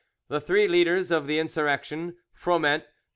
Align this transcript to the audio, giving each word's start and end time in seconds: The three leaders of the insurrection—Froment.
The 0.29 0.41
three 0.41 0.67
leaders 0.67 1.11
of 1.11 1.27
the 1.27 1.37
insurrection—Froment. 1.37 2.85